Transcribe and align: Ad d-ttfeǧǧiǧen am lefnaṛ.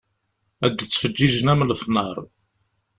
Ad 0.65 0.71
d-ttfeǧǧiǧen 0.73 1.51
am 1.53 1.65
lefnaṛ. 1.69 2.15